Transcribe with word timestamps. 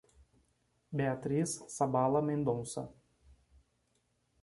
Beatriz 1.01 1.53
Sabala 1.75 2.23
Mendonca 2.31 2.89